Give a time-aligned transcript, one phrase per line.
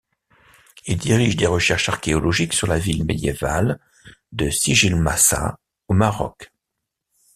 [0.87, 3.79] Il dirige des recherches archéologiques sur la ville médiévale
[4.31, 6.51] de Sijilmassa au Maroc.